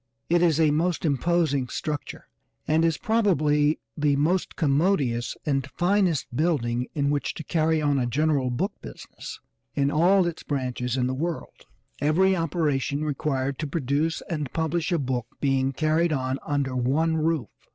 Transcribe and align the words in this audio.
It 0.31 0.41
is 0.41 0.59
a 0.59 0.71
most 0.71 1.05
imposing 1.05 1.67
structure, 1.67 2.27
and 2.67 2.83
is 2.83 2.97
probably 2.97 3.77
the 3.95 4.15
most 4.15 4.55
commodious, 4.55 5.37
and 5.45 5.69
finest 5.77 6.35
building 6.35 6.87
in 6.95 7.11
which 7.11 7.35
to 7.35 7.43
carry 7.43 7.83
on 7.83 7.99
a 7.99 8.07
general 8.07 8.49
book 8.49 8.73
business, 8.81 9.39
in 9.75 9.91
all 9.91 10.25
its 10.25 10.41
branches, 10.41 10.97
in 10.97 11.05
the 11.05 11.13
world; 11.13 11.67
every 12.01 12.35
operation 12.35 13.03
required 13.03 13.59
to 13.59 13.67
produce 13.67 14.23
and 14.27 14.51
publish 14.53 14.91
a 14.91 14.97
book 14.97 15.27
being 15.39 15.71
carried 15.71 16.11
on 16.11 16.39
under 16.47 16.75
one 16.75 17.17
roof. 17.17 17.49